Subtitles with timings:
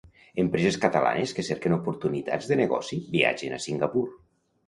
[0.43, 4.05] Empreses catalanes que cerquen oportunitats de negoci viatgen a Singapur.